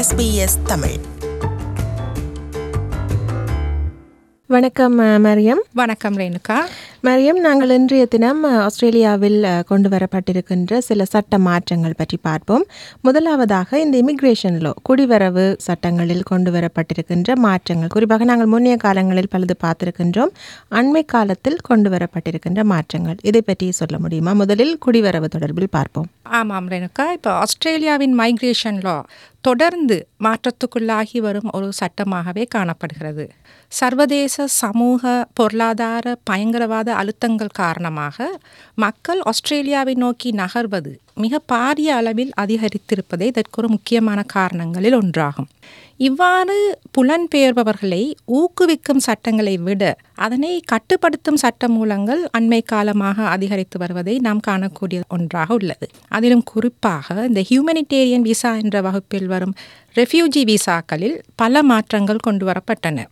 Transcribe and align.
SBS 0.00 0.48
Tamil. 0.66 0.98
வணக்கம் 4.46 5.00
மரியம். 5.00 5.62
வணக்கம் 5.72 6.16
ரேணுகா. 6.16 6.66
மரியம் 7.06 7.38
நாங்கள் 7.44 7.70
இன்றைய 7.76 8.06
தினம் 8.14 8.42
ஆஸ்திரேலியாவில் 8.64 9.38
கொண்டு 9.68 9.88
வரப்பட்டிருக்கின்ற 9.92 10.80
சில 10.88 11.04
சட்ட 11.12 11.38
மாற்றங்கள் 11.46 11.96
பற்றி 12.00 12.16
பார்ப்போம். 12.26 12.64
முதலாவதாக 13.06 13.80
இந்த 13.84 13.94
இமிகிரேஷன் 14.02 14.58
லோ 14.64 14.72
குடிவரவு 14.88 15.44
சட்டங்களில் 15.66 16.22
கொண்டு 16.22 16.52
வரப்பட்டிருக்கின்ற 16.56 17.36
மாற்றங்கள். 17.46 17.92
குறிப்பாக 17.94 18.28
நாங்கள் 18.32 18.52
முன்னைய 18.54 18.76
காலங்களில் 18.84 19.32
பலது 19.36 19.56
பார்த்திருக்கின்றோம். 19.64 20.34
அண்மை 20.80 21.04
காலத்தில் 21.14 21.58
கொண்டு 21.70 21.90
வரப்பட்டிருக்கின்ற 21.96 22.64
மாற்றங்கள். 22.74 23.18
இதை 23.22 23.42
பற்றி 23.42 23.70
சொல்ல 23.80 23.98
முடியுமா? 23.98 24.34
முதலில் 24.42 24.76
குடிவரவு 24.86 25.30
தொடர்பில் 25.36 25.74
பார்ப்போம். 25.78 26.10
ஆமாம் 26.40 26.70
ரேணுகா. 26.74 27.08
இப்போ 27.18 27.32
ஆஸ்திரேலியாவின் 27.44 28.16
மைக்ரேஷன் 28.22 28.82
லா 28.86 28.98
தொடர்ந்து 29.48 29.96
மாற்றத்துக்குள்ளாகி 30.24 31.18
வரும் 31.26 31.50
ஒரு 31.56 31.68
சட்டமாகவே 31.78 32.42
காணப்படுகிறது. 32.54 33.24
சர்வதேச 33.72 34.44
சமூக 34.60 35.02
பொருளாதார 35.38 36.14
பயங்கரவாத 36.30 36.88
அழுத்தங்கள் 36.94 37.56
காரணமாக 37.62 38.28
மக்கள் 38.74 39.20
ஆஸ்திரேலியாவை 39.20 39.94
நோக்கி 39.94 40.30
நகர்வது 40.32 40.92
மிக 41.14 41.40
பாரிய 41.52 41.88
அளவில் 42.00 42.32
அதிகரித்திருப்பதே 42.40 43.26
இதற்கொரு 43.30 43.68
முக்கியமான 43.68 44.22
காரணங்களில் 44.22 44.96
ஒன்றாகும். 45.00 45.48
இவ்வாறு 45.96 46.54
புலன்பெயர்பவர்களை 46.98 48.00
ஊக்குவிக்கும் 48.38 49.02
சட்டங்களை 49.06 49.58
விட 49.58 49.82
அதனை 50.14 50.60
கட்டுப்படுத்தும் 50.72 51.36
சட்ட 51.36 51.68
மூலங்கள் 51.68 52.22
அண்மை 52.38 52.60
காலமாக 52.64 53.26
அதிகரித்து 53.26 53.78
வருவதை 53.78 54.18
நாம் 54.18 54.40
காணக்கூடிய 54.48 55.00
ஒன்றாக 55.08 55.54
உள்ளது. 55.54 55.88
அதிலும் 56.08 56.44
குறிப்பாக 56.44 57.26
இந்த 57.26 57.42
ஹியூமனிடேரியன் 57.50 58.26
விசா 58.30 58.54
என்ற 58.54 58.80
வகுப்பில் 58.80 59.26
வரும் 59.26 59.54
ரெஃப்யூஜி 59.96 60.44
விசாக்களில் 60.52 61.18
பல 61.34 61.62
மாற்றங்கள் 61.62 62.24
கொண்டு 62.28 62.46
வரப்பட்டன. 62.50 63.04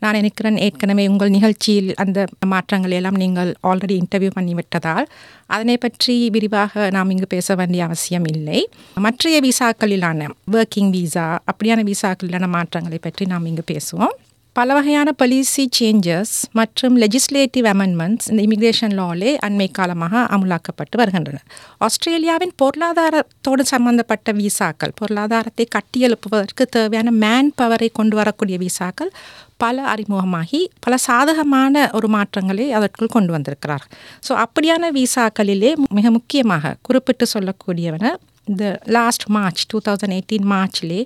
நான் 0.00 0.12
நினைக்கிறேன் 0.12 0.56
ஏற்கனவே 0.56 1.04
உங்கள் 1.08 1.28
நிகழ்ச்சியில் 1.28 1.90
அந்த 1.94 2.26
மாற்றங்கள் 2.46 2.90
எல்லாம் 2.90 3.14
நீங்கள் 3.14 3.50
ஆல்ரெடி 3.62 3.94
இன்டர்வியூ 4.00 4.30
பண்ணிவிட்டதால் 4.38 5.06
அதனை 5.46 5.76
பற்றி 5.76 6.30
விரிவாக 6.30 6.90
நாம் 6.90 7.10
இங்கு 7.10 7.26
பேச 7.26 7.54
வேண்டிய 7.54 7.84
அவசியம் 7.84 8.24
இல்லை. 8.24 8.68
மற்றைய 8.94 9.40
விசாக்களிலான 9.40 10.28
ஒர்க்கிங் 10.52 10.90
விசா 10.90 11.26
அப்படியான 11.52 11.84
விசாக்களிலான 11.92 12.48
மாற்றங்களை 12.48 12.98
பற்றி 12.98 13.26
நாம் 13.26 13.46
இங்கு 13.46 13.64
பேசுவோம். 13.72 14.16
பல 14.56 14.74
வகையான 14.74 15.12
பாலிசி 15.12 15.68
சேஞ்சஸ் 15.78 16.34
மற்றும் 16.52 16.94
லெஜிஸ்லேட்டிவ் 16.96 17.66
அமெண்ட்மெண்ட்ஸ் 17.66 18.28
இந்த 18.30 18.40
இமிகிரேஷன் 18.42 18.94
லாலே 18.98 19.32
அண்மை 19.46 19.70
காலமாக 19.70 20.22
அமுலாக்கப்பட்டு 20.36 20.96
வருகின்றன. 20.96 21.40
ஆஸ்திரேலியாவின் 21.78 22.52
பொருளாதாரத்தோடு 22.62 23.64
சம்பந்தப்பட்ட 23.64 24.32
விசாக்கள் 24.32 24.92
பொருளாதாரத்தை 24.94 25.66
கட்டியெழுப்புவதற்கு 25.76 26.66
தேவையான 26.66 27.10
மேன் 27.10 27.52
பவரை 27.62 27.88
கொண்டு 27.92 28.16
வரக்கூடிய 28.16 28.58
விசாக்கள் 28.58 29.10
பல 29.56 29.82
அறிமுகமாகி 29.82 30.68
பல 30.80 30.96
சாதகமான 30.96 31.90
ஒரு 31.92 32.08
மாற்றங்களை 32.08 32.72
அதற்குள் 32.72 33.08
கொண்டு 33.08 33.32
வந்திருக்கிறார் 33.32 33.84
ஸோ 34.28 34.32
அப்படியான 34.44 34.90
விசாக்களிலே 34.92 35.74
மிக 35.92 36.10
முக்கியமாக 36.10 36.74
குறிப்பிட்டு 36.82 37.26
சொல்லக்கூடியவன 37.34 38.14
இந்த 38.46 38.64
last 38.96 39.26
March 39.36 39.62
two 39.66 39.78
thousand 39.88 40.16
eighteen 40.18 40.46
மார்ச்லே 40.54 41.00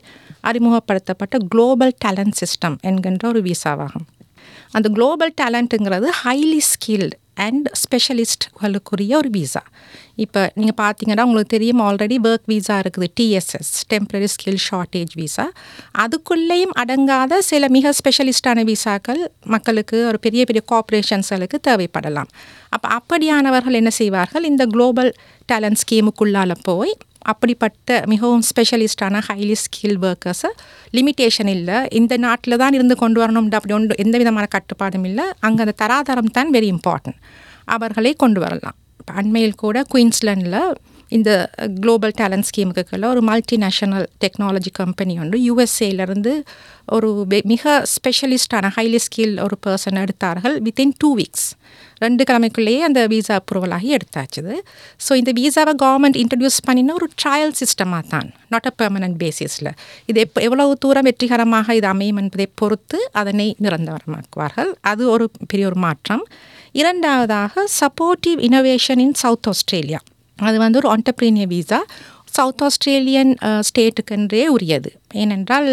அறிமுகப்படுத்தப்பட்ட 0.50 1.38
குளோபல் 1.52 1.94
டேலண்ட் 2.04 2.38
சிஸ்டம் 2.42 2.76
என்கின்ற 2.90 3.28
ஒரு 3.28 3.42
விசாவாகும். 3.42 4.06
அந்த 4.76 4.88
குளோபல் 4.96 5.32
டேலண்ட்டுங்கிறது 5.40 6.08
ஹைலி 6.24 6.60
ஸ்கில்டு 6.72 7.16
அண்ட் 7.44 7.66
ஸ்பெஷலிஸ்ட்களுக்குரிய 7.82 9.12
ஒரு 9.18 9.30
விசா 9.30 9.62
இப்போ 10.24 10.40
நீங்கள் 10.54 10.78
பார்த்தீங்கன்னா 10.80 11.24
உங்களுக்கு 11.28 11.52
தெரியும் 11.56 11.80
ஆல்ரெடி 11.80 12.16
ஒர்க் 12.28 12.48
விசா 12.52 12.76
இருக்குது 12.80 13.08
TSS 13.18 13.70
temporary 13.92 14.28
skill 14.34 14.60
shortage 14.68 15.12
visa 15.20 15.46
அதுக்குள்ளேயும் 16.02 16.74
அடங்காத 16.82 17.38
சில 17.50 17.68
மிக 17.76 17.92
ஸ்பெஷலிஸ்டான 17.98 18.64
விசாக்கள் 18.72 19.22
மக்களுக்கு 19.54 19.98
ஒரு 20.06 20.18
பெரிய 20.26 20.44
பெரிய 20.44 20.64
கார்ப்பரேஷன்ஸ்களுக்கு 20.72 21.60
தேவைப்படலாம். 21.68 22.30
அப்போ 22.68 22.88
அப்படியானவர்கள் 22.98 23.78
என்ன 23.80 23.92
செய்வார்கள்? 24.00 24.44
இந்த 24.44 24.66
குளோபல் 24.66 25.12
டேலண்ட் 25.52 25.82
ஸ்கீமுக்குள்ளால 25.84 26.52
போய் 26.62 26.94
அப்படிப்பட்ட 27.32 27.98
மிகவும் 28.12 28.42
ஸ்பெஷலிஸ்டான 28.50 29.20
ஹைலி 29.28 29.56
ஸ்கில் 29.64 29.98
ஒர்க்கர்ஸை 30.08 30.50
லிமிட்டேஷன் 30.96 31.50
இல்லை. 31.56 31.78
இந்த 32.00 32.16
நாட்டில் 32.16 32.60
தான் 32.62 32.76
இருந்து 32.78 32.96
கொண்டு 33.02 33.20
வரணும் 33.22 33.48
அப்படி 33.58 33.74
ஒன்று 33.78 34.00
எந்த 34.04 34.18
விதமான 34.22 34.46
கட்டுப்பாடும் 34.56 35.06
இல்லை. 35.10 35.26
அங்கே 35.46 35.62
அந்த 35.66 35.74
தராதரம் 35.82 36.34
தான் 36.38 36.52
வெரி 36.56 36.70
இம்பார்ட்டன்ட் 36.76 37.20
அவர்களை 37.76 38.12
கொண்டு 38.24 38.40
வரலாம். 38.40 38.76
அண்மையில் 39.20 39.60
கூட 39.64 39.84
குயின்ஸ்லாண்டில் 39.92 40.62
இந்த 41.10 41.50
குளோபல் 41.80 42.14
டேலண்ட் 42.20 42.46
ஸ்கீமுக்குள்ளே 42.50 43.04
ஒரு 43.04 43.22
மல்டிநேஷனல் 43.22 44.06
டெக்னாலஜி 44.24 44.70
கம்பெனி 44.72 45.18
ஒன்று 45.18 45.38
யூஎஸ்ஏலேருந்து 45.48 46.42
ஒரு 46.86 47.08
மிக 47.44 47.86
ஸ்பெஷலிஸ்டான 47.94 48.70
ஹைலி 48.76 48.96
ஸ்கில் 48.96 49.34
ஒரு 49.40 49.56
பர்சன் 49.66 49.94
எடுத்தார்கள் 49.94 50.56
வித்தின் 50.60 50.94
டூ 50.98 51.14
வீக்ஸ் 51.16 51.48
ரெண்டு 51.98 52.24
கிழமைக்குள்ளேயே 52.24 52.78
அந்த 52.78 53.06
வீசா 53.06 53.34
அப்ரூவல் 53.40 53.70
ஆகி 53.70 53.94
எடுத்தாச்சுது 53.94 54.54
ஸோ 55.08 55.14
இந்த 55.14 55.32
வீசாவை 55.32 55.74
கவர்மெண்ட் 55.82 56.16
இன்ட்ரடியூஸ் 56.16 56.58
பண்ணின 56.64 56.92
ஒரு 56.92 57.08
ட்ரையல் 57.22 57.54
சிஸ்டமாக 57.60 58.08
தான் 58.08 58.34
நாட் 58.48 58.66
அ 58.66 58.72
பெர்மனன்ட் 58.82 59.18
பேசிஸில் 59.24 59.70
இது 60.06 60.20
எப்போ 60.20 60.40
எவ்வளவு 60.40 60.78
தூரம் 60.78 61.02
வெற்றிகரமாக 61.02 61.74
இது 61.74 61.86
அமையும் 61.86 62.16
என்பதை 62.16 62.46
பொறுத்து 62.54 63.10
அதனை 63.12 63.56
நிரந்தரமாக்குவார்கள். 63.62 64.72
அது 64.80 65.10
ஒரு 65.10 65.30
பெரிய 65.46 65.66
ஒரு 65.66 65.74
மாற்றம். 65.76 66.26
இரண்டாவதாக 66.72 67.64
supportive 67.80 68.40
innovation 68.40 68.98
in 68.98 69.14
South 69.14 69.48
Australia 69.48 70.00
அது 70.48 70.56
வந்து 70.64 70.80
ஒரு 70.82 70.90
ஆண்டர்பிரீனியர் 70.94 71.52
விசா 71.56 71.80
சவுத் 72.36 72.62
ஆஸ்திரேலியன் 72.66 73.30
ஸ்டேட்டுக்கென்றே 73.68 74.42
உரியது. 74.56 74.90
ஏனென்றால் 75.22 75.68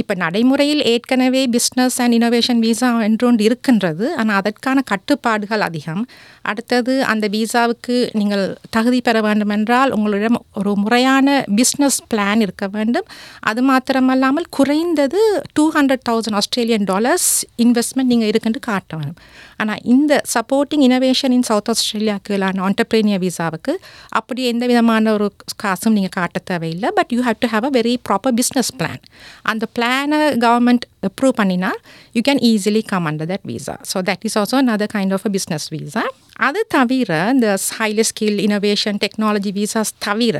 இப்போ 0.00 0.14
நடைமுறையில் 0.22 0.82
ஏற்கனவே 0.90 1.40
பிஸ்னஸ் 1.54 1.96
அண்ட் 2.02 2.14
இனோவேஷன் 2.18 2.60
விசா 2.64 2.88
என்றொன்று 3.06 3.42
இருக்கின்றது. 3.46 4.04
ஆனால் 4.20 4.38
அதற்கான 4.40 4.82
கட்டுப்பாடுகள் 4.90 5.64
அதிகம். 5.68 6.02
அடுத்தது 6.50 6.94
அந்த 7.12 7.28
விசாவுக்கு 7.34 7.96
நீங்கள் 8.20 8.44
தகுதி 8.76 9.00
பெற 9.08 9.20
வேண்டுமென்றால் 9.26 9.94
உங்களிடம் 9.96 10.38
ஒரு 10.60 10.74
முறையான 10.82 11.34
பிஸ்னஸ் 11.60 11.98
பிளான் 12.12 12.44
இருக்க 12.46 12.68
வேண்டும். 12.76 13.08
அது 13.50 13.62
மாத்திரமல்லாமல் 13.70 14.48
குறைந்தது 14.58 15.22
two 15.58 15.66
hundred 15.78 16.06
thousand 16.10 16.38
Australian 16.42 16.86
dollars 16.92 17.30
investment 17.66 18.12
நீங்கள் 18.12 18.30
இருக்குன்னு 18.32 18.62
காட்ட 18.70 18.92
வேணும் 19.00 19.18
ஆனால் 19.58 19.80
இந்த 19.84 20.22
சப்போர்ட்டிங் 20.34 20.82
இனோவேஷன் 20.88 21.34
இன் 21.36 21.42
சவுத் 21.42 21.68
ஆஸ்திரேலியாவுக்குலான 21.68 22.62
ஆண்டர்பிரீனியர் 22.68 23.22
விசாவுக்கு 23.22 23.72
அப்படி 24.10 24.44
எந்த 24.44 24.66
விதமான 24.66 25.12
ஒரு 25.12 25.28
காசும் 25.56 25.92
நீங்கள் 25.92 26.14
காட்ட 26.18 26.38
தேவையில்லை. 26.44 26.90
But 26.96 27.12
you 27.12 27.20
have 27.22 27.40
to 27.40 27.48
have 27.48 27.66
a 27.66 27.70
very 27.70 27.94
proper 28.08 28.34
business 28.34 28.72
plan 28.78 29.02
அந்த 29.42 29.66
பிளானை 29.78 30.20
கவர்மெண்ட் 30.46 30.86
அப்ரூவ் 31.02 31.34
பண்ணினா 31.40 31.72
you 32.14 32.22
can 32.22 32.42
easily 32.52 32.82
come 32.86 33.06
under 33.06 33.30
that 33.32 33.46
visa 33.46 33.76
so 33.92 33.98
that 34.02 34.24
is 34.24 34.38
also 34.38 34.58
another 34.58 34.88
kind 34.94 35.12
of 35.12 35.26
a 35.26 35.32
business 35.38 35.68
visa 35.74 36.04
அது 36.38 36.60
தவிர 36.68 37.12
இந்த 37.30 37.50
highly 37.78 38.02
skill 38.02 38.40
innovation 38.46 38.98
technology 39.04 39.52
visas 39.52 39.92
தவிர 39.98 40.38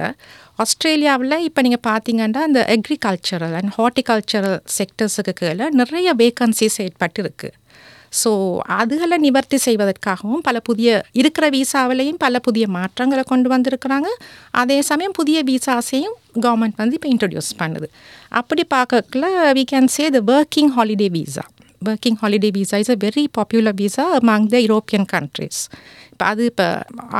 ஆஸ்திரேலியாவில் 0.58 1.36
இப்போ 1.38 1.60
நீங்கள் 1.62 1.84
பார்த்தீங்கன்னா 1.86 2.42
அந்த 2.42 2.60
அக்ரிகல்ச்சரல் 2.76 3.54
அண்ட் 3.60 3.72
ஹார்டிகல்ச்சரல் 3.78 4.58
செக்டர்ஸுக்கு 4.78 5.32
கீழே 5.32 5.68
நிறைய 5.72 6.14
வேகன்சிஸ் 6.14 6.78
ஏற்பட்டு 6.80 7.22
இருக்குது 7.22 7.54
ஸோ 8.20 8.30
அதுகளை 8.78 9.16
நிவர்த்தி 9.24 9.58
செய்வதற்காகவும் 9.66 10.42
பல 10.48 10.56
புதிய 10.68 10.90
இருக்கிற 11.20 11.46
விசாவிலையும் 11.56 12.20
பல 12.24 12.38
புதிய 12.46 12.64
மாற்றங்களை 12.76 13.24
கொண்டு 13.32 13.48
வந்திருக்கிறாங்க. 13.54 14.08
அதே 14.60 14.78
சமயம் 14.90 15.16
புதிய 15.20 15.38
விசாஸையும் 15.50 16.16
கவர்மெண்ட் 16.44 16.80
வந்து 16.82 16.96
இப்போ 16.98 17.10
இன்ட்ரடியூஸ் 17.14 17.50
பண்ணுது. 17.60 17.88
அப்படி 18.40 18.64
பார்க்கல 18.76 19.26
we 19.58 19.64
can 19.72 19.92
say 19.96 20.06
the 20.16 20.22
working 20.36 20.72
holiday 20.78 21.08
visa 21.18 21.44
working 21.90 22.18
holiday 22.20 22.50
visa 22.56 22.76
is 22.82 22.92
a 22.94 22.98
very 23.06 23.24
popular 23.38 23.78
visa 23.80 24.04
among 24.18 24.46
the 24.54 24.60
European 24.66 25.08
countries 25.14 25.60
இப்போ 26.12 26.24
அது 26.32 26.42
இப்போ 26.50 26.66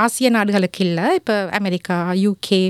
ஆசிய 0.02 0.28
நாடுகளுக்கு 0.36 0.80
இல்லை. 0.88 1.06
இப்போ 1.20 1.34
அமெரிக்கா 1.58 1.96
யூகே 2.24 2.60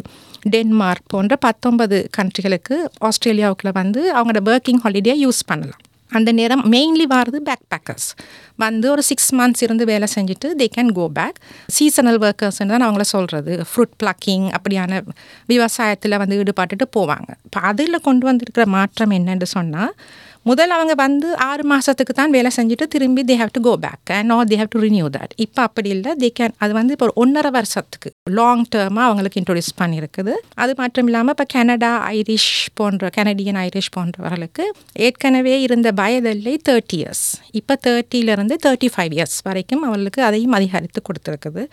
டென்மார்க் 0.55 1.07
போன்ற 1.13 1.35
பத்தொன்பது 1.47 1.99
கண்ட்ரிகளுக்கு 2.17 2.77
ஆஸ்திரேலியாவுக்குள்ள 3.09 3.73
வந்து 3.83 4.03
அவங்களோட 4.17 4.43
ஒர்க்கிங் 4.53 4.83
ஹாலிடே 4.85 5.15
யூஸ் 5.25 5.43
பண்ணலாம். 5.51 5.83
அந்த 6.11 6.33
நேரம் 6.33 6.73
மெயின்லி 6.73 7.07
வாரது 7.09 7.37
பேக் 7.37 7.65
பேக்கர்ஸ் 7.75 8.09
வந்து 8.57 8.91
ஒரு 8.91 9.03
சிக்ஸ் 9.03 9.35
மந்த்ஸ் 9.35 9.63
இருந்து 9.63 9.85
வேலை 9.85 10.09
செஞ்சுட்டு 10.15 10.49
they 10.59 10.67
can 10.77 10.93
go 10.93 11.09
back 11.09 11.39
seasonal 11.67 12.19
ஒர்க்கர்ஸ்ன்னு 12.19 12.67
தான் 12.67 12.87
அவங்கள 12.87 13.01
சொல்கிறது 13.01 13.65
ஃப்ரூட் 13.71 13.97
பிளக்கிங் 14.03 14.47
அப்படியான 14.57 15.03
விவசாயத்தில் 15.49 16.17
வந்து 16.17 16.43
ஈடுபட்டுட்டு 16.43 16.87
போவாங்க. 16.97 17.31
இப்போ 17.45 17.61
அதில் 17.61 18.01
கொண்டு 18.01 18.27
வந்திருக்கிற 18.27 18.67
மாற்றம் 18.67 19.11
என்னன்னு 19.11 19.43
சொன்னால் 19.43 19.95
முதல் 20.47 20.73
அவங்க 20.75 20.95
வந்து 21.01 21.29
ஆறு 21.47 21.63
மாதத்துக்கு 21.71 22.13
தான் 22.13 22.35
வேலை 22.35 22.51
செஞ்சுட்டு 22.57 22.85
திரும்பி 22.93 23.23
they 23.31 23.35
have 23.41 23.53
to 23.55 23.61
go 23.61 23.73
back 23.85 24.11
and 24.17 24.33
or 24.33 24.47
they 24.47 24.57
have 24.61 24.71
to 24.75 24.81
renew 24.85 25.07
that 25.17 25.33
இப்போ 25.37 25.61
அப்படி 25.63 25.89
இல்லை 25.89 26.13
தே 26.21 26.29
கேன் 26.37 26.55
அது 26.59 26.73
வந்து 26.73 26.93
இப்போ 26.93 27.07
ஒரு 27.07 27.15
ஒன்றரை 27.17 27.51
வருஷத்துக்கு 27.51 28.11
லாங் 28.31 28.63
டேர்மாக 28.75 29.07
அவங்களுக்கு 29.09 29.41
இன்ட்ரொடியூஸ் 29.41 29.73
பண்ணியிருக்குது 29.81 30.35
அது 30.57 30.75
மட்டும் 30.79 31.07
இல்லாமல் 31.07 31.35
இப்போ 31.37 31.47
கனடா 31.55 31.93
ஐரிஷ் 32.13 32.51
போன்ற 32.75 33.11
கனடியன் 33.19 33.61
ஐரிஷ் 33.65 33.93
போன்றவர்களுக்கு 33.97 34.67
ஏற்கனவே 35.01 35.57
இருந்த 35.63 35.91
வயதில்லை 36.03 36.57
தேர்ட்டி 36.69 36.99
இயர்ஸ் 37.01 37.27
இப்போ 37.53 37.77
தேர்ட்டியிலேருந்து 37.87 38.57
தேர்ட்டி 38.67 38.91
ஃபைவ் 38.97 39.15
இயர்ஸ் 39.19 39.39
வரைக்கும் 39.43 39.85
அவர்களுக்கு 39.85 40.23
அதையும் 40.23 40.53
அதிகரித்து 40.53 41.03
கொடுத்துருக்குது. 41.09 41.65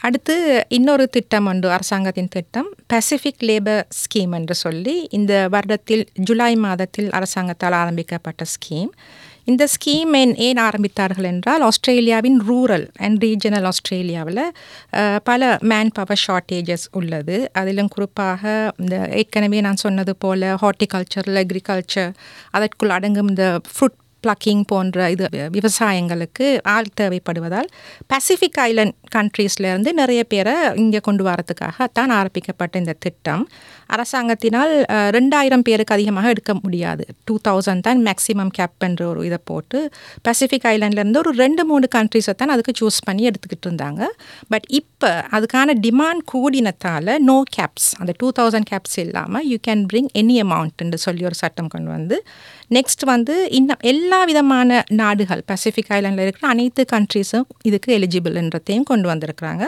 அடுத்து 0.00 0.34
இன்னொரு 0.68 1.08
திட்டம் 1.08 1.46
உண்டு 1.46 1.70
அரசாங்கத்தின் 1.70 2.28
திட்டம் 2.28 2.68
பசிபிக் 2.86 3.42
லேபர் 3.42 3.82
ஸ்கீம் 3.98 4.34
என்று 4.34 4.54
சொல்லி 4.54 5.06
இந்த 5.10 5.48
வருடத்தில் 5.52 6.04
ஜூலை 6.14 6.56
மாதத்தில் 6.56 7.10
அரசாங்கத்தால் 7.10 7.72
ஆரம்பிக்கப்பட்ட 7.72 8.44
ஸ்கீம் 8.54 8.92
இந்த 9.44 9.64
ஸ்கீம் 9.74 10.12
ஏன் 10.12 10.34
ஏன் 10.36 10.58
ஆரம்பித்தார்கள் 10.58 11.28
என்றால் 11.30 11.60
ஆஸ்திரேலியாவின் 11.60 12.38
ரூரல் 12.48 12.86
அண்ட் 12.96 13.24
ரீஜனல் 13.24 13.64
ஆஸ்திரேலியாவில் 13.64 14.42
பல 15.24 15.58
மேன் 15.60 15.90
பவர் 15.92 16.22
ஷார்ட்டேஜஸ் 16.26 16.86
உள்ளது. 16.92 17.36
அதிலும் 17.52 17.88
குறிப்பாக 17.88 18.72
இந்த 18.76 18.96
ஏற்கனவே 19.12 19.60
நான் 19.60 19.82
சொன்னது 19.84 20.14
போல் 20.16 20.46
ஹார்டிகல்ச்சர் 20.62 21.30
அக்ரிகல்ச்சர் 21.42 22.12
அதற்குள் 22.50 22.90
அடங்கும் 22.90 23.28
இந்த 23.28 23.46
ஃப்ரூட் 23.70 23.98
பிளக்கிங் 24.24 24.62
போன்ற 24.72 25.08
இது 25.14 25.26
விவசாயங்களுக்கு 25.56 26.46
ஆள் 26.74 26.94
தேவைப்படுவதால் 27.00 27.68
பசிபிக் 28.12 28.60
ஐலண்ட் 28.68 28.96
கண்ட்ரீஸ்லேருந்து 29.16 29.92
நிறைய 30.00 30.20
பேரை 30.32 30.54
இங்கே 30.84 31.00
கொண்டு 31.08 31.22
வரதுக்காக 31.28 31.86
தான் 31.98 32.12
ஆரம்பிக்கப்பட்ட 32.20 32.74
இந்த 32.82 32.94
திட்டம். 33.04 33.44
அரசாங்கத்தினால் 33.94 34.72
ரெண்டாயிரம் 35.16 35.64
பேருக்கு 35.68 35.94
அதிகமாக 35.96 36.32
எடுக்க 36.34 36.52
முடியாது. 36.62 37.04
டூ 37.28 37.34
தௌசண்ட் 37.46 37.84
தான் 37.86 38.00
மேக்ஸிமம் 38.08 38.52
கேப் 38.58 38.84
என்ற 38.88 39.02
ஒரு 39.12 39.20
இதை 39.28 39.38
போட்டு 39.50 39.78
பசிபிக் 40.26 40.66
ஐலண்ட்லேருந்து 40.72 41.20
ஒரு 41.22 41.32
ரெண்டு 41.42 41.62
மூணு 41.70 41.86
கண்ட்ரீஸை 41.96 42.34
தான் 42.42 42.52
அதுக்கு 42.54 42.74
சூஸ் 42.80 42.98
பண்ணி 43.08 43.24
எடுத்துக்கிட்டு 43.30 43.66
இருந்தாங்க. 43.68 44.02
பட் 44.52 44.66
இப்போ 44.80 45.10
அதுக்கான 45.36 45.74
டிமாண்ட் 45.86 46.22
கூடினத்தால் 46.34 47.12
நோ 47.30 47.38
கேப்ஸ் 47.56 47.88
அந்த 48.00 48.14
டூ 48.20 48.30
தௌசண்ட் 48.38 48.68
கேப்ஸ் 48.72 48.98
இல்லாமல் 49.04 49.46
யூ 49.52 49.58
கேன் 49.68 49.84
பிரிங் 49.92 50.10
எனி 50.22 50.36
அமௌண்ட்டுன்னு 50.46 51.00
சொல்லி 51.06 51.24
ஒரு 51.30 51.38
சட்டம் 51.42 51.72
கொண்டு 51.74 51.90
வந்து 51.96 52.18
நெக்ஸ்ட் 52.76 53.04
வந்து 53.12 53.34
இன்னும் 53.58 53.80
எல்லா 53.92 54.09
எல்லா 54.10 54.24
விதமான 54.28 54.84
நாடுகள் 55.00 55.42
பசிபிக் 55.46 55.90
ஐலாண்டில் 55.96 56.22
இருக்கிற 56.22 56.46
அனைத்து 56.48 56.82
கண்ட்ரீஸும் 56.92 57.44
இதுக்கு 57.62 57.90
எலிஜிபிள்ன்றதையும் 57.98 58.86
கொண்டு 58.90 59.06
வந்திருக்கிறாங்க. 59.10 59.64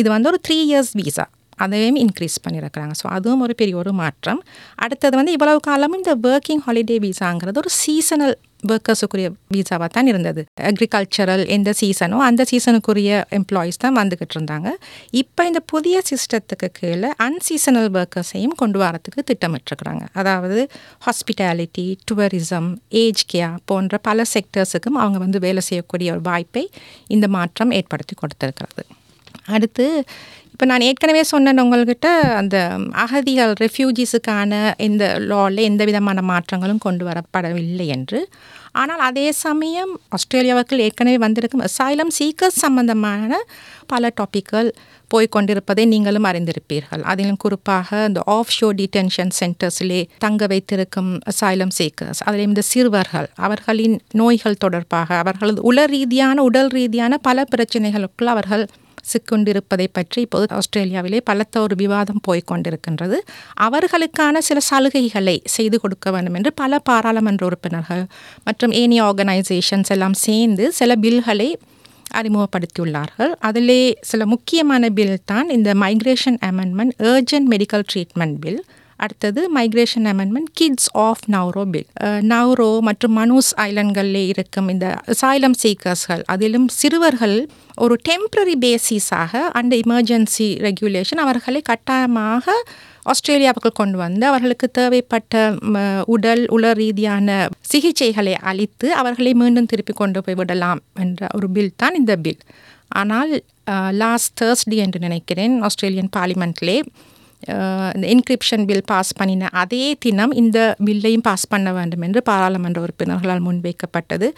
இது 0.00 0.08
வந்து 0.10 0.28
ஒரு 0.30 0.38
த்ரீ 0.46 0.56
இயர்ஸ் 0.68 0.92
வீசா 1.00 1.24
அதையும் 1.56 1.98
இன்க்ரீஸ் 2.04 2.36
பண்ணியிருக்கிறாங்க 2.44 2.94
ஸோ 3.00 3.06
அதுவும் 3.16 3.42
ஒரு 3.46 3.54
பெரிய 3.54 3.76
ஒரு 3.76 3.92
மாற்றம். 3.92 4.40
அடுத்தது 4.84 5.14
வந்து 5.16 5.32
இவ்வளவு 5.32 5.60
காலமும் 5.68 6.00
இந்த 6.02 6.14
ஒர்க்கிங் 6.30 6.62
ஹாலிடே 6.66 6.96
வீசாங்கிறது 7.06 7.60
ஒரு 7.64 7.72
சீசனல் 7.82 8.34
ஒர்க்கர்ஸுக்குரிய 8.68 9.28
வீசாவாக 9.54 9.86
தான் 9.86 10.06
இருந்தது. 10.06 10.44
அக்ரிகல்ச்சரல் 10.70 11.46
எந்த 11.46 11.74
சீசனோ 11.80 12.18
அந்த 12.28 12.44
சீசனுக்குரிய 12.50 13.24
எம்ப்ளாயீஸ் 13.38 13.82
தான் 13.84 13.96
வந்துக்கிட்டு 13.96 14.36
இருந்தாங்க. 14.38 14.70
இப்போ 15.10 15.46
இந்த 15.46 15.60
புதிய 15.60 16.02
சிஸ்டத்துக்கு 16.10 16.68
கீழே 16.72 17.10
அன்சீசனல் 17.26 17.90
ஒர்க்கர்ஸையும் 18.00 18.56
கொண்டு 18.56 18.78
வரத்துக்கு 18.78 19.22
திட்டமிட்டுருக்குறாங்க. 19.30 20.06
அதாவது 20.12 20.70
ஹாஸ்பிட்டாலிட்டி 21.06 21.96
டூரிசம் 22.10 22.76
ஏஜ் 22.88 23.24
கேர் 23.34 23.56
போன்ற 23.64 23.98
பல 23.98 24.22
செக்டர்ஸுக்கும் 24.34 24.98
அவங்க 25.02 25.18
வந்து 25.18 25.38
வேலை 25.38 25.60
செய்யக்கூடிய 25.60 26.12
ஒரு 26.12 26.20
வாய்ப்பை 26.20 26.70
இந்த 27.08 27.28
மாற்றம் 27.28 27.70
ஏற்படுத்தி 27.70 28.14
கொடுத்துருக்கிறது. 28.14 28.84
அடுத்து 29.46 30.04
இப்போ 30.52 30.64
நான் 30.70 30.84
ஏற்கனவே 30.88 31.22
சொன்னேன் 31.30 31.60
உங்கள்கிட்ட 31.62 32.08
அந்த 32.40 32.56
அகதிகள் 33.04 33.52
ரெஃப்யூஜிஸுக்கான 33.62 34.52
இந்த 34.86 35.04
லாவில் 35.30 35.60
எந்த 35.68 35.82
விதமான 35.90 36.22
மாற்றங்களும் 36.30 36.82
கொண்டு 36.86 37.04
வரப்படவில்லை 37.08 37.86
என்று. 37.96 38.18
ஆனால் 38.72 39.02
அதே 39.08 39.26
சமயம் 39.44 39.92
ஆஸ்திரேலியாவுக்கு 40.16 40.82
ஏற்கனவே 40.86 41.18
வந்திருக்கும் 41.18 41.64
அசைலம் 41.68 42.12
சீக்கர்ஸ் 42.18 42.60
சம்பந்தமான 42.64 43.40
பல 43.86 44.10
டாப்பிக்கள் 44.20 44.68
போய்கொண்டிருப்பதை 45.10 45.84
நீங்களும் 45.86 46.28
அறிந்திருப்பீர்கள். 46.30 47.02
அதிலும் 47.12 47.40
குறிப்பாக 47.42 48.04
இந்த 48.08 48.20
ஆஃப் 48.36 48.54
ஷோ 48.58 48.68
டிடென்ஷன் 48.78 49.32
சென்டர்ஸிலே 49.40 50.00
தங்க 50.18 50.46
வைத்திருக்கும் 50.52 51.10
அசைலம் 51.32 51.74
சீக்கர்ஸ் 51.78 52.22
அதில் 52.26 52.46
இந்த 52.46 52.64
சிறுவர்கள் 52.72 53.28
அவர்களின் 53.46 53.96
நோய்கள் 54.12 54.62
தொடர்பாக 54.66 55.18
அவர்களது 55.24 55.60
உள 55.72 55.84
ரீதியான 55.86 56.38
உடல் 56.42 56.72
ரீதியான 56.78 57.18
பல 57.28 57.44
பிரச்சனைகளுக்குள் 57.56 58.32
அவர்கள் 58.32 58.64
சிக்கொண்டிருப்பதை 59.02 59.86
பற்றி 59.92 60.22
இப்போது 60.22 60.54
ஆஸ்திரேலியாவிலே 60.54 61.20
பலத்த 61.20 61.60
ஒரு 61.60 61.74
விவாதம் 61.76 62.20
போய்கொண்டிருக்கின்றது 62.28 63.18
அவர்களுக்கான 63.60 64.38
சில 64.38 64.60
சலுகைகளை 64.70 65.40
செய்து 65.44 65.80
கொடுக்க 65.80 66.10
வேண்டும் 66.10 66.34
என்று 66.34 66.52
பல 66.52 66.78
பாராளுமன்ற 66.78 67.46
உறுப்பினர்கள் 67.46 68.06
மற்றும் 68.44 68.70
ஏனைய 68.70 69.02
ஆர்கனைசேஷன்ஸ் 69.02 69.88
எல்லாம் 69.88 70.12
சேர்ந்து 70.12 70.72
சில 70.72 70.94
பில்களை 70.94 71.58
அறிமுகப்படுத்தியுள்ளார்கள். 72.14 73.32
அதிலே 73.40 73.98
சில 74.00 74.26
முக்கியமான 74.26 74.90
பில் 74.90 75.18
தான் 75.24 75.48
இந்த 75.48 75.74
migration 75.74 76.38
amendment 76.46 76.90
urgent 76.98 77.48
medical 77.50 77.84
treatment 77.94 78.34
bill 78.40 78.64
அடுத்தது 79.02 79.40
migration 79.54 80.06
amendment 80.10 80.50
kids 80.54 80.88
off 81.00 81.22
Nauru 81.30 81.64
bill 81.70 81.86
Nauru 82.28 82.80
மற்றும் 82.80 83.14
மனூஸ் 83.16 83.50
ஐலண்ட்களில் 83.62 84.22
இருக்கும் 84.26 84.68
இந்த 84.68 84.86
சாய்லம் 85.20 85.58
சீக்கர்ஸ்கள் 85.62 86.22
அதிலும் 86.26 86.68
சிறுவர்கள் 86.74 87.36
ஒரு 87.76 87.94
டெம்பரரி 88.08 88.56
பேசிஸாக 88.60 89.32
அந்த 89.52 89.76
எமர்ஜென்சி 89.84 90.48
ரெகுலேஷன் 90.62 91.22
அவர்களை 91.22 91.62
கட்டாயமாக 91.62 92.56
ஆஸ்திரேலியாவுக்கு 93.06 93.70
கொண்டு 93.72 93.98
வந்து 93.98 94.26
அவர்களுக்கு 94.26 94.70
தேவைப்பட்ட 94.70 95.36
ம, 95.68 95.78
உடல் 96.06 96.46
உள 96.48 96.72
ரீதியான 96.72 97.30
சிகிச்சைகளை 97.72 98.34
அளித்து 98.42 98.88
அவர்களை 98.94 99.32
மீண்டும் 99.34 99.66
திருப்பி 99.66 99.92
கொண்டு 99.92 100.22
போய் 100.22 100.34
விடலாம் 100.34 100.82
என்ற 101.00 101.26
ஒரு 101.34 101.48
பில் 101.50 101.72
தான் 101.76 101.94
இந்த 101.94 102.16
பில் 102.16 102.42
ஆனால் 102.94 103.32
லாஸ்ட் 103.94 104.34
தேர்ஸ்டே 104.40 104.78
என்று 104.78 105.00
நினைக்கிறேன் 105.00 105.54
ஆஸ்திரேலியன் 105.62 106.12
பார்லிமெண்ட்லே 106.16 106.76
இந்த 107.94 108.06
என்கிரிப்ஷன் 108.14 108.64
பில் 108.68 108.84
பாஸ் 108.92 109.12
பண்ணின 109.18 109.48
அதே 109.62 109.84
தினம் 110.04 110.32
இந்த 110.42 110.58
பில்லையும் 110.86 111.24
பாஸ் 111.28 111.46
பண்ண 111.52 111.72
வேண்டும் 111.78 112.04
என்று 112.06 112.22
பாராளுமன்ற 112.28 112.80
உறுப்பினர்களால் 112.84 113.42
முன்வைக்கப்பட்டது. 113.48 114.28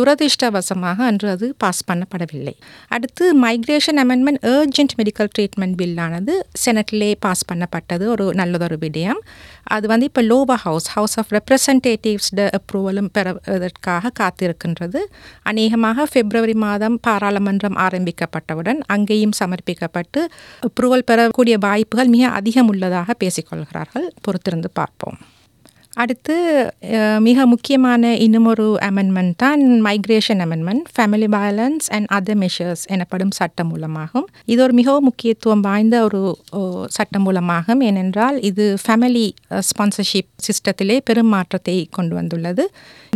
துரதிர்ஷ்டவசமாக 0.00 0.98
அன்று 1.10 1.28
அது 1.34 1.48
பாஸ் 1.64 1.82
பண்ணப்படவில்லை. 1.90 2.54
அடுத்து 2.96 3.24
migration 3.44 4.00
amendment 4.04 4.42
urgent 4.54 4.94
medical 5.00 5.30
treatment 5.36 5.76
பில்லானது 5.82 6.34
செனட்லே 6.64 7.10
பாஸ் 7.26 7.44
பண்ணப்பட்டது. 7.52 8.06
ஒரு 8.14 8.26
நல்லதொரு 8.40 8.78
விடயம். 8.84 9.22
அது 9.74 9.86
வந்து 9.92 10.06
இப்போ 10.10 10.22
லோவா 10.30 10.56
ஹவுஸ் 10.66 10.88
ஹவுஸ் 10.94 11.16
ஆஃப் 11.20 11.30
ரெப்ரசன்டேட்டிவ்ஸ்ட 11.36 12.40
அப்ரூவலும் 12.58 13.10
பெறுவதற்காக 13.16 14.12
காத்திருக்கின்றது. 14.20 15.00
அநேகமாக 15.50 16.06
பிப்ரவரி 16.14 16.56
மாதம் 16.66 16.96
பாராளுமன்றம் 17.06 17.76
ஆரம்பிக்கப்பட்டவுடன் 17.86 18.80
அங்கேயும் 18.94 19.36
சமர்ப்பிக்கப்பட்டு 19.40 20.20
அப்ரூவல் 20.68 21.06
பெறக்கூடிய 21.10 21.56
வாய்ப்புகள் 21.68 22.10
மிக 22.14 22.24
அதிக 22.38 22.51
உள்ளதாக 22.60 23.14
பேசிக்கொள்கிறார்கள். 23.24 24.08
பொறுத்திருந்து 24.24 24.70
பார்ப்போம். 24.72 25.18
அடுத்து 26.02 26.34
மிக 27.20 27.46
முக்கியமான 27.46 28.16
இன்னுமொரு 28.16 28.66
அமெண்ட்மெண்ட் 28.88 29.34
தான் 29.42 29.62
migration 29.86 30.40
amendment 30.44 30.84
family 30.94 31.26
balance 31.34 31.86
and 31.96 32.08
other 32.16 32.38
measures 32.42 32.84
எனப்படும் 32.94 33.30
சட்டம் 33.30 33.68
மூலமாகும். 33.68 34.26
இது 34.44 34.62
ஒரு 34.62 34.72
மிகவும் 34.72 35.04
முக்கியத்துவம் 35.04 35.60
வாய்ந்த 35.60 35.96
ஒரு 36.04 36.20
சட்ட 36.52 36.90
சட்டம் 36.96 37.22
மூலமாகும். 37.22 37.80
ஏனென்றால் 37.80 38.40
இது 38.50 38.76
ஃபேமிலி 38.84 39.26
ஸ்பான்சர்ஷிப் 39.68 40.30
சிஸ்டத்திலே 40.46 40.96
பெரும் 41.04 41.32
மாற்றத்தை 41.34 41.76
கொண்டு 41.90 42.14
வந்துள்ளது. 42.14 42.66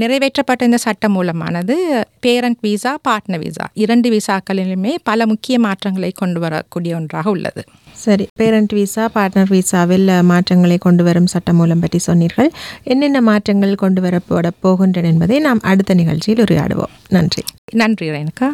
நிறைவேற்றப்பட்ட 0.01 0.63
இந்த 0.71 0.77
சட்டம் 0.77 1.17
மூலமானது 1.17 1.77
பேரண்ட் 2.21 2.63
விசா 2.69 2.99
பார்ட்னர் 3.09 3.43
விசா 3.47 3.67
இரண்டு 3.73 4.11
விசாக்களிலுமே 4.17 4.95
பல 5.03 5.27
முக்கிய 5.27 5.59
மாற்றங்களை 5.59 6.13
கொண்டு 6.23 6.41
வரக்கூடிய 6.41 6.95
ஒன்றாக 7.01 7.31
உள்ளது. 7.31 7.65
சரி. 7.97 8.27
பேரண்ட் 8.35 8.73
விசா 8.73 9.11
பார்ட்னர் 9.15 9.49
விசாவில் 9.49 10.23
மாற்றங்களை 10.23 10.79
கொண்டு 10.79 11.05
வரும் 11.05 11.25
சட்டமூலம் 11.25 11.81
பற்றி 11.81 11.99
சொன்னீர்கள். 11.99 12.51
என்னென்ன 12.83 13.21
மாற்றங்கள் 13.21 13.75
கொண்டு 13.75 14.03
வரப்பட 14.03 14.51
போகின்றன 14.63 15.05
என்பதை 15.05 15.39
நாம் 15.39 15.61
அடுத்த 15.61 15.95
நிகழ்ச்சியில் 15.95 16.45
உரையாடுவோம். 16.45 16.95
நன்றி. 17.09 17.43
நன்றி 17.73 18.11
ரேணுகா. 18.11 18.49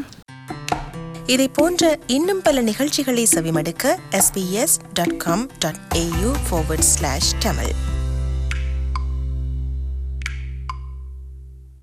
இதை 1.26 1.48
போன்ற 1.48 1.98
இன்னும் 2.06 2.42
பல 2.42 2.60
நிகழ்ச்சிகளை 2.60 3.26
செவிமடுக்க 3.34 3.98
sbs.com.au 4.12 6.30
forward 6.50 6.82
slash 7.00 7.42
tamil. 7.42 7.91